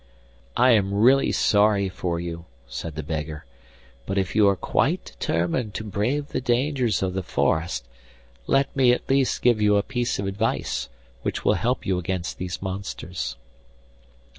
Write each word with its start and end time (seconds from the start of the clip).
'I 0.57 0.71
am 0.71 0.93
really 0.95 1.31
sorry 1.31 1.87
for 1.87 2.19
you,' 2.19 2.45
said 2.67 2.95
the 2.95 3.03
beggar, 3.03 3.45
'but 4.07 4.17
if 4.17 4.35
you 4.35 4.47
are 4.47 4.55
quite 4.55 5.05
determined 5.05 5.75
to 5.75 5.83
brave 5.83 6.29
the 6.29 6.41
dangers 6.41 7.03
of 7.03 7.13
the 7.13 7.21
forest, 7.21 7.87
let 8.47 8.75
me 8.75 8.91
at 8.93 9.07
least 9.11 9.43
give 9.43 9.61
you 9.61 9.75
a 9.77 9.83
piece 9.83 10.17
of 10.17 10.25
advice 10.25 10.89
which 11.21 11.45
will 11.45 11.53
help 11.53 11.85
you 11.85 11.99
against 11.99 12.39
these 12.39 12.63
monsters. 12.63 13.37